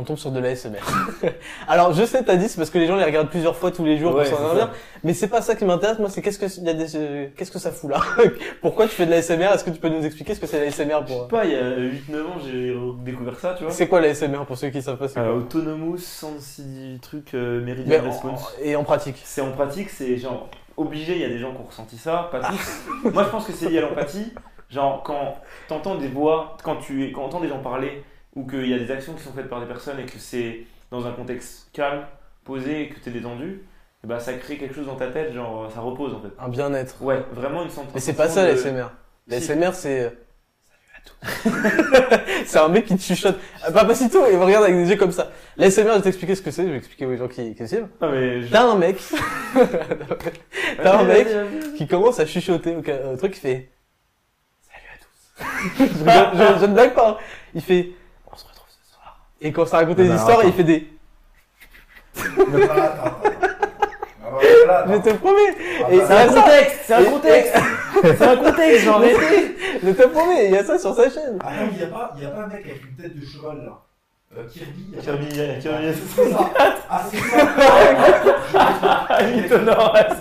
[0.00, 0.78] on tombe sur de la SMR.
[1.68, 3.84] Alors, je sais, t'as dit, c'est parce que les gens les regardent plusieurs fois tous
[3.84, 4.70] les jours Ouais, pour s'en servir.
[5.04, 5.98] Mais c'est pas ça qui m'intéresse.
[5.98, 8.00] Moi, c'est qu'est-ce que y a des, euh, qu'est-ce que ça fout là?
[8.62, 10.64] Pourquoi tu fais de la SMR Est-ce que tu peux nous expliquer ce que c'est
[10.64, 13.64] la SMR Je pour sais pas, il y a 8-9 ans, j'ai découvert ça, tu
[13.64, 13.72] vois.
[13.72, 17.60] C'est quoi la SMR pour ceux qui savent pas c'est Euh, Autonomous Sensi truc euh,
[17.64, 18.54] Mais Meridian en- Response.
[18.62, 19.20] Et en pratique.
[19.24, 22.28] C'est en pratique, c'est genre obligé, il y a des gens qui ont ressenti ça,
[22.32, 23.10] pas tous.
[23.12, 24.32] Moi je pense que c'est lié à l'empathie.
[24.70, 25.34] Genre quand
[25.68, 28.02] t'entends des voix, quand tu quand entends des gens parler,
[28.36, 30.60] ou qu'il y a des actions qui sont faites par des personnes et que c'est
[30.90, 32.04] dans un contexte calme,
[32.44, 33.62] posé et que t'es détendu,
[34.02, 36.30] et bah ça crée quelque chose dans ta tête, genre ça repose en fait.
[36.38, 37.02] Un bien-être.
[37.02, 37.92] Ouais, vraiment une sensation.
[37.94, 38.90] Mais c'est pas ça la de- SMR.
[39.28, 39.46] La Si.
[39.46, 40.10] SMR c'est euh,
[40.68, 42.44] salut à tous.
[42.46, 43.36] c'est un mec qui te chuchote.
[43.62, 45.30] Ah, Papacito, il me regarde avec des yeux comme ça.
[45.56, 47.68] La SMR, je vais t'expliquer ce que c'est, je vais expliquer aux gens qui, qui
[47.68, 47.88] suivent.
[48.00, 48.96] Non mais je- T'as un mec
[50.82, 51.28] t'as un mec
[51.76, 52.80] qui commence à chuchoter au,
[53.16, 53.70] truc, il fait
[54.62, 55.78] Salut à tous.
[55.78, 57.10] je, rigole, je- je ne blague pas.
[57.10, 57.16] hein.
[57.54, 57.90] Il fait
[58.32, 59.26] On se retrouve ce soir.
[59.40, 60.88] Et quand ça racontait des histoires, il fait des.
[64.72, 65.56] Ah Je te promets.
[65.90, 67.54] Et c'est un contexte, c'est un contexte.
[68.02, 68.86] C'est un contexte.
[69.82, 71.38] Je te promets, il y a ça sur sa chaîne.
[71.44, 73.18] Ah non, il n'y a, pas- il y a pas un mec avec une tête
[73.18, 73.72] de cheval là.
[74.36, 74.84] Euh, Kirby.
[75.02, 75.26] Kirby,
[75.60, 76.50] Kirby, Ah, c'est ça.
[76.88, 77.36] Ah, c'est ça.
[79.22, 79.48] Il ouais,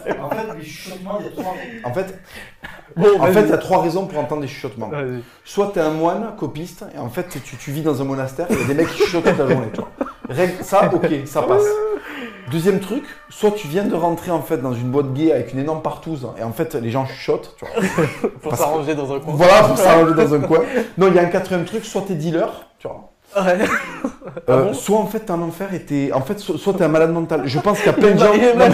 [0.04, 1.54] c'est- En fait, les chuchotements, il y a trois.
[1.84, 2.20] En fait,
[2.98, 4.90] Bon, en fait, il y a trois raisons pour entendre des chuchotements.
[5.46, 8.54] Soit t'es un moine copiste et en fait tu, tu vis dans un monastère et
[8.56, 9.68] il y a des mecs qui chuchotent toute la journée.
[9.74, 9.90] Tu vois.
[10.28, 11.64] Règle- ça, ok, ça passe.
[12.52, 15.60] Deuxième truc, soit tu viens de rentrer en fait dans une boîte gay avec une
[15.60, 17.56] énorme partouze et en fait les gens chuchotent.
[17.60, 18.30] Tu vois.
[18.42, 19.34] Pour s'arranger dans un coin.
[19.36, 20.60] Voilà, pour s'arranger dans un coin.
[20.98, 23.09] Non, il y a un quatrième truc, soit t'es dealer, tu vois.
[23.36, 23.58] Ouais.
[24.48, 26.12] Ah Euh, bon soit en fait t'es un enfer et t'es.
[26.14, 27.44] En fait, so- soit t'es un malade mental.
[27.46, 28.34] Je pense qu'il y a plein de gens.
[28.34, 28.72] Il est Non, mal,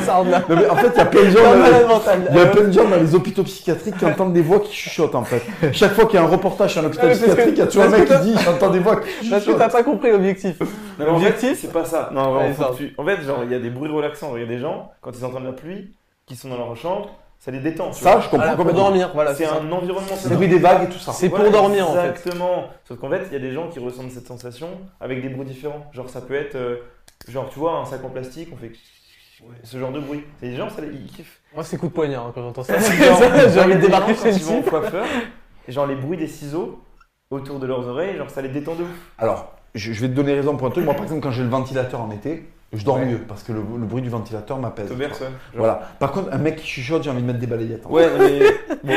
[0.50, 1.34] mais- en fait, il y a plein de gens.
[1.36, 2.28] T'es un dans- malade mental.
[2.32, 4.74] Il y a plein de gens dans les hôpitaux psychiatriques qui entendent des voix qui
[4.74, 5.42] chuchotent en fait.
[5.74, 7.84] Chaque fois qu'il y a un reportage sur un hôpital psychiatrique, il y a toujours
[7.84, 9.60] un mec qui dit j'entends des voix qui Parce que chuchotent.
[9.60, 10.60] t'as pas compris l'objectif.
[10.60, 10.66] Non,
[11.00, 12.10] mais en fait, L'objectif c'est pas ça.
[12.14, 12.70] Non, vraiment, Allez, faut ça.
[12.70, 14.32] que tu- En fait, genre, il y a des bruits relaxants.
[14.36, 15.94] Il y a des gens, quand ils entendent la pluie,
[16.26, 17.10] qui sont dans leur chambre,
[17.46, 17.92] ça les détend.
[17.92, 18.22] tu Ça, vois.
[18.22, 19.36] je comprends Voilà, pour dormir, voilà.
[19.36, 20.38] c'est c'est un environnement Le sonore.
[20.38, 21.12] bruit des vagues et tout ça.
[21.12, 22.10] C'est pour dormir, en fait.
[22.10, 22.70] Exactement.
[22.88, 24.68] Sauf qu'en fait, il y a des gens qui ressentent cette sensation
[25.00, 25.86] avec des bruits différents.
[25.94, 26.78] Genre, ça peut être, euh,
[27.28, 28.72] genre, tu vois, un sac en plastique, on fait
[29.64, 30.24] ce genre de bruit.
[30.42, 31.40] Et les gens, ça, les- ils kiffent.
[31.54, 32.80] Moi, c'est coup de poignard hein, quand j'entends ça.
[32.80, 33.22] Genre,
[33.54, 35.06] J'ai envie de des débarquer gens, chez le coiffeur,
[35.68, 36.80] genre les bruits des ciseaux
[37.30, 38.90] autour de leurs oreilles, genre ça les détend de ouf.
[39.20, 40.84] Alors, je, je vais te donner raison pour un truc.
[40.86, 43.06] Moi, par exemple, quand j'ai le ventilateur en été, je dors Ouais.
[43.06, 44.90] mieux parce que le, le bruit du ventilateur m'apaise.
[44.90, 45.82] Genre- Voilà.
[46.00, 47.86] Par contre, un mec qui chuchote, j'ai envie de mettre des balayettes.
[47.90, 48.40] Ouais, mais
[48.84, 48.94] bon,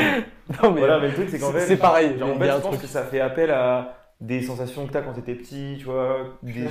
[0.62, 2.36] Non, mais, voilà, mais le truc c'est qu'en c'est- fait, c'est pareil, Genre, en il
[2.36, 2.82] y fait, a un je pense truc.
[2.82, 6.16] que ça fait appel à des sensations que t'as quand t'étais petit, tu vois.
[6.42, 6.64] Des,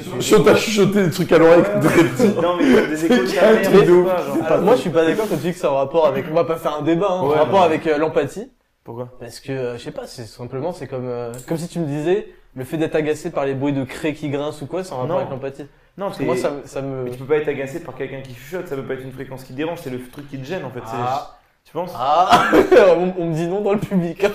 [0.44, 2.42] t'as chuchoté des trucs à l'oreille quand t'étais petit.
[2.42, 4.38] Non, mais des échos de ta Un mère, pas, genre.
[4.46, 6.26] Alors, moi, je suis pas d'accord quand tu dis que c'est en rapport avec.
[6.30, 7.66] On va pas faire un débat, hein, en Ouais, rapport ouais.
[7.66, 8.52] avec euh, l'empathie.
[8.84, 9.08] Pourquoi?
[9.20, 11.86] Parce que, euh, je sais pas, c'est simplement, c'est comme, euh, comme si tu me
[11.86, 14.92] disais, le fait d'être agacé par les bruits de craie qui grincent ou quoi, c'est
[14.94, 15.18] en rapport Non.
[15.20, 15.68] avec l'empathie.
[15.98, 17.04] Non, Parce que moi, ça, me- ça me.
[17.06, 19.12] Mais tu peux pas être agacé par quelqu'un qui chuchote, ça peut pas être une
[19.14, 20.82] fréquence qui te dérange, c'est le truc qui te gêne en fait.
[20.82, 21.40] c'est- Ah.
[21.64, 22.50] Tu penses Ah
[22.98, 24.24] on, on me dit non dans le public.
[24.24, 24.32] hein.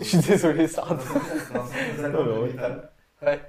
[0.00, 0.94] Je suis désolé, Sarah.
[0.94, 2.80] Dans certains
[3.22, 3.40] Ouais.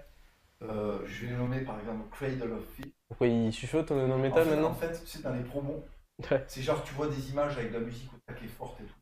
[0.64, 2.94] euh, je vais nommer par exemple Cradle of Filth.
[3.08, 5.42] Pourquoi il chuchote dans le métal en fait, maintenant En fait, tu sais, dans les
[5.44, 5.84] promos,
[6.30, 6.44] Ouais.
[6.48, 8.94] c'est genre tu vois des images avec de la musique au taquet forte et tout.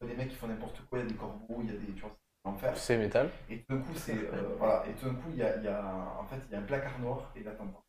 [0.00, 1.66] Il y a des mecs qui font n'importe quoi, il y a des corbeaux, il
[1.66, 1.86] y a des.
[1.94, 2.72] Tu vois, c'est l'enfer.
[2.76, 3.30] C'est métal.
[3.50, 4.12] Et tout d'un coup, c'est.
[4.12, 4.84] euh, voilà.
[4.88, 5.82] Et tout d'un coup, il y a, il y a.
[6.20, 7.82] En fait, il y a un placard noir et là, t'entends.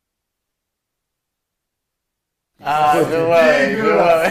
[2.62, 4.30] Ah, je vois, ouais, je vois, ouais.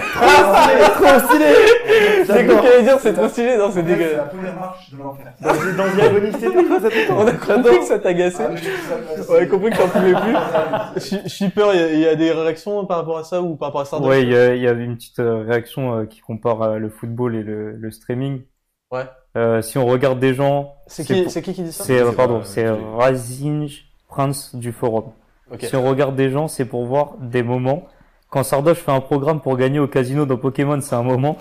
[0.94, 4.30] Trop stylé J'ai cru qu'il allait dire c'est trop stylé, non, c'est C'est la dégueulasse.
[4.30, 5.34] première marche de l'enfer.
[5.42, 5.54] Dans,
[5.84, 8.44] dans Diabolis, c'est tout, ça On a compris que ça t'agaçait.
[8.46, 9.30] Ah, mais je trouve ça classe.
[9.30, 10.36] On a compris que t'en pouvais plus.
[11.02, 13.56] Sh- Shipper, il y a- il y, a des réactions par rapport à ça ou
[13.56, 15.98] par rapport à ça Ouais, il y, a- il y avait une petite euh, réaction
[16.02, 18.44] euh, qui compare euh, le football et le, le streaming.
[18.92, 19.06] Ouais.
[19.38, 21.84] Euh, si on regarde des gens, C'est c'est qui, pour- c'est qui qui dit ça
[21.84, 23.70] c'est euh, C'est pardon, c'est euh, euh, Razing
[24.08, 25.12] Prince du forum.
[25.52, 25.62] Ok.
[25.64, 27.86] Si on regarde des gens, c'est pour voir des moments.
[28.30, 31.38] Quand Sardoche fait un programme pour gagner au casino dans Pokémon, c'est un moment.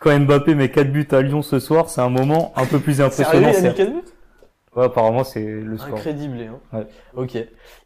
[0.00, 2.94] Quand Mbappé met 4 buts à Lyon ce soir, c'est un moment un peu plus
[2.94, 3.40] Sérieux, impressionnant.
[3.40, 3.76] il a mis certes.
[3.76, 4.02] 4 buts?
[4.76, 5.98] Ouais, apparemment, c'est le score.
[5.98, 6.58] Incrédible, hein.
[6.78, 6.86] Ouais.
[7.16, 7.36] Ok.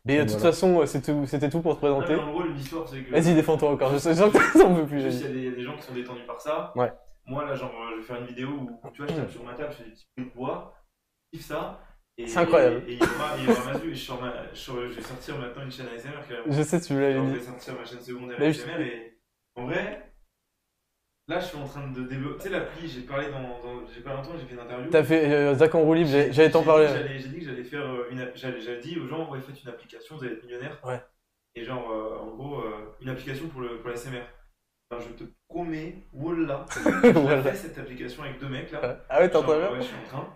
[0.04, 0.52] Mais euh, de toute Voilà.
[0.52, 2.22] façon, euh, c'est tout- c'était tout pour te Non, présenter.
[2.22, 3.10] mais en gros, l'histoire, c'est que.
[3.10, 3.90] Vas-y, défends-toi encore.
[3.94, 6.40] Je sais que t'en peux plus, il y a des gens qui sont détendus par
[6.42, 6.72] ça.
[6.76, 6.92] Ouais.
[7.26, 9.54] Moi, là, genre, je vais faire une vidéo où, tu vois, je tape sur ma
[9.54, 10.74] table, je fais des petits bruits de bois,
[11.32, 11.80] je kiffe ça.
[12.16, 12.84] Et, C'est incroyable.
[12.86, 15.02] Et, et il y aura, il y aura Mazu, et je, ma- je, je vais
[15.02, 16.10] sortir maintenant une chaîne ASMR.
[16.28, 16.46] carrément.
[16.52, 17.38] Je sais, tu me l'avais Genre, je dit.
[17.38, 19.18] vais sortir ma chaîne secondaire Mais je- ASMR et
[19.56, 20.12] en vrai,
[21.28, 22.36] là, je suis en train de développer.
[22.36, 23.40] Tu sais, l'appli, j'ai parlé dans.
[23.62, 24.90] dans j'ai pas longtemps, j'ai fait une interview.
[24.90, 26.86] T'as fait euh, Zach en roue libre, j'allais t'en parler.
[26.86, 28.30] dit J'ai dit que j'allais faire euh, une.
[28.36, 30.78] j'avais dit aux gens, ouais, faites une application, vous allez être millionnaire.
[30.84, 31.02] Ouais.
[31.56, 34.22] Et genre, euh, en gros, euh, une application pour, le, pour la SMR.
[34.90, 35.30] Enfin, je te
[35.64, 36.64] promets, wallah,
[37.02, 37.42] j'ai Voilà.
[37.42, 39.04] fait cette application avec deux mecs là.
[39.08, 40.28] Ah ouais, t'es en train Ouais, je suis en train.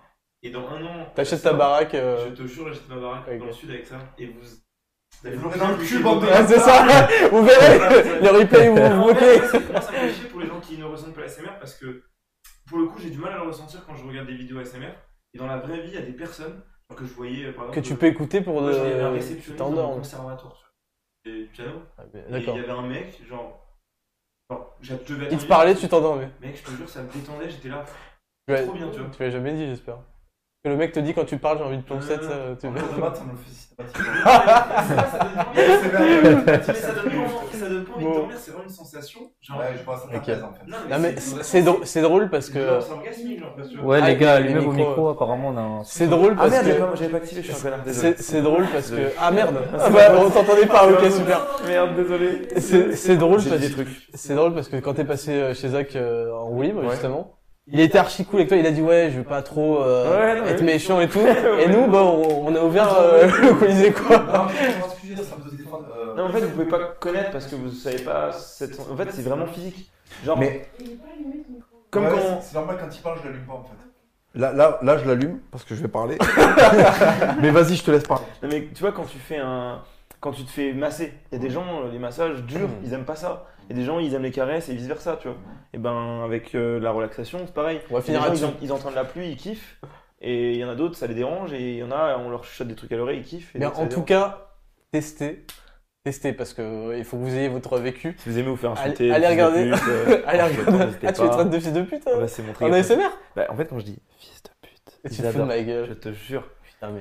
[0.42, 1.06] Et dans un an.
[1.14, 1.94] T'achètes ta baraque.
[1.94, 3.96] euh, Je te jure, j'achète ma baraque dans le sud avec ça.
[4.18, 4.40] Et vous.
[4.40, 9.38] vous le cul, bande de- Ah, c'est ça Vous verrez Les replays, vous vous moquez
[9.40, 12.04] Moi, ça me fait chier pour les gens qui ne ressentent pas l'ASMR parce que,
[12.68, 14.92] pour le coup, j'ai du mal à le ressentir quand je regarde des vidéos ASMR.
[15.34, 16.62] Et dans la vraie vie, il y a des personnes
[16.96, 17.86] que je voyais, euh, par Que exemple.
[17.88, 18.76] tu peux écouter pour Moi, de.
[18.76, 19.94] j'avais un Tu réceptionniste dans t'endors.
[19.96, 20.72] conservatoire.
[21.26, 21.82] Et piano.
[21.98, 23.67] Ah, Et il y avait un mec, genre.
[24.50, 26.30] Genre je devais Il te parlait, tu t'endormais.
[26.40, 27.84] Mec, je te jure, ça me détendait, j'étais là.
[28.48, 29.11] Tu Trop bien, tu vois.
[29.11, 29.98] tu l'as jamais dit, j'espère.
[30.68, 32.72] Que le mec te dit quand tu parles, j'ai envie de poncette, ça, tu En
[32.72, 34.12] cours de maths, ça me le fait systématiquement.
[35.54, 38.14] Mais ça donne pas envie, ça donne pas envie de Bon.
[38.18, 39.20] dormir, c'est vraiment une sensation.
[39.40, 39.59] Genre.
[39.59, 40.70] Ouais, je pense que ça en fait.
[40.70, 41.42] Non, Non mais c'est-
[42.02, 42.59] drôle, parce que.
[43.83, 45.85] Ouais, Ah, les gars, les allumez vos micros, micros, apparemment, on a un...
[45.85, 48.14] c'est drôle Ah parce merde, j'avais que pas, j'avais pas activé, je suis un désolé.
[48.18, 52.48] c'est drôle parce que ah merde ah on t'entendait pas ok super Merde, désolé.
[52.94, 53.88] c'est drôle parce dit des trucs.
[54.12, 56.90] c'est drôle parce que quand t'es passé euh, chez Zach euh, en roue libre Ouais.
[56.90, 57.38] justement
[57.70, 60.35] il était archi cool avec toi il a dit ouais je veux pas trop euh,
[60.35, 61.20] Ouais, non, être méchant et tout
[61.59, 64.46] et nous bah on, on a ouvert euh, le colisée quoi Non,
[65.98, 68.33] euh, Non, en fait, vous pouvez pas connaître parce que vous savez pas.
[68.33, 68.78] Cette...
[68.81, 69.90] En fait, c'est vraiment physique.
[70.24, 70.68] Genre, Mais
[71.90, 72.40] comme ouais, quand.
[72.42, 74.38] C'est normal quand il parle, je l'allume pas en fait.
[74.38, 76.18] Là, là, là, je l'allume parce que je vais parler.
[77.40, 78.26] Mais vas-y, je te laisse parler.
[78.42, 79.81] Non, mais tu vois, quand tu fais un.
[80.20, 82.92] Quand tu te fais masser, il y a des gens, euh, les massages durs, ils
[82.92, 83.46] aiment pas ça.
[83.68, 85.37] Il y a des gens, ils aiment les caresses et vice versa, tu vois.
[85.74, 87.81] Et ben, avec euh, la relaxation, c'est pareil.
[87.90, 89.78] on va finir gens, ils, en- ils entendent la pluie, ils kiffent.
[90.20, 91.52] Et il y en a d'autres, ça les dérange.
[91.52, 93.54] Et il y en a, on leur chuchote des trucs à l'oreille, ils kiffent.
[93.54, 94.07] et mais en les tout dérange.
[94.07, 94.48] cas
[94.90, 95.44] testez
[96.04, 98.57] testez parce que euh, il faut que vous ayez votre vécu Si vous aimez vous
[98.57, 99.70] faire Allez- insulter, allez de regarder.
[99.70, 101.28] pute, euh, allez en regarder ah tu es pas.
[101.28, 102.74] train de fils de pute hein bah, c'est mon en trigger.
[102.76, 105.59] ASMR Bah, en fait, quand je dis fils de pute, tu te fous de ma
[105.59, 106.48] Je gueule te jure.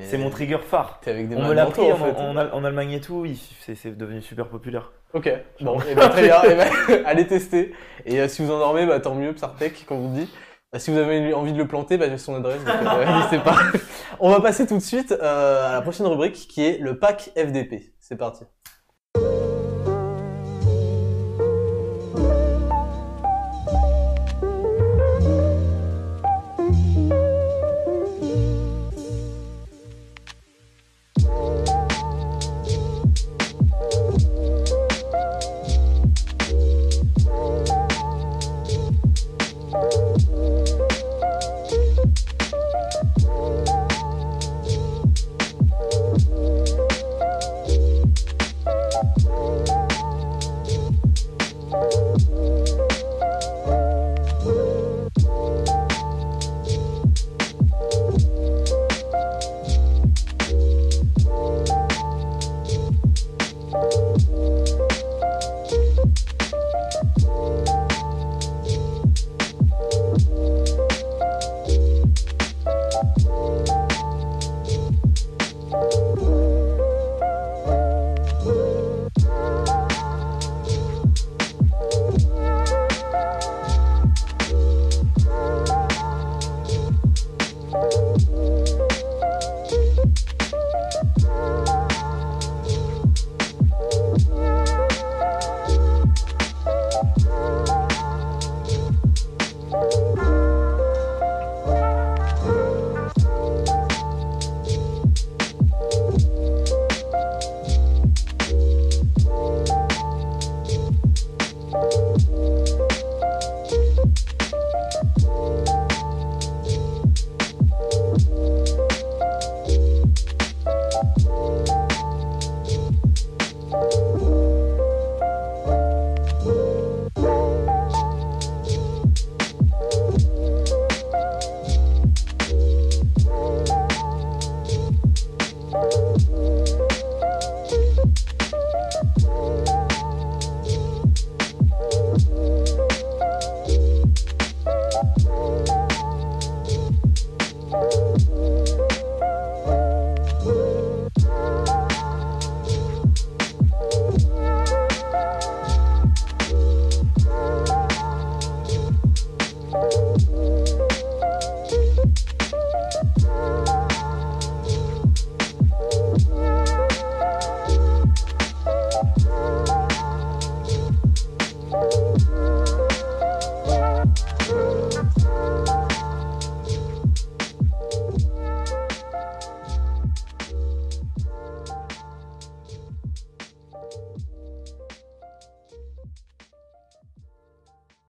[0.01, 0.99] C'est mon trigger phare.
[1.01, 2.91] t'es avec des On me l'a de pris en, en fait en Al- en Allemagne
[2.93, 3.25] et tout,
[3.61, 4.91] c'est devenu super populaire.
[5.13, 7.73] Ok, bon, et ben, très bien, eh ben, allez tester.
[8.05, 10.29] Et euh, si vous en dormez, bah, tant mieux, Psartec, comme on dit.
[10.75, 13.39] Euh, si vous avez envie de le planter, bah, j'ai son adresse, donc euh, n'hésitez
[13.39, 13.55] pas.
[14.19, 17.29] on va passer tout de suite euh, à la prochaine rubrique qui est le pack
[17.37, 17.93] FDP.
[17.99, 18.43] C'est parti.